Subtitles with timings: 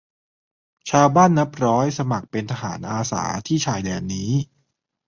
[0.89, 4.31] ชาวบ้านนับร้อยสมัครเป็นทหารอาสาที่ชายแดนนี้